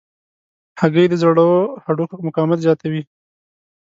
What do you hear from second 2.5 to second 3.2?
زیاتوي.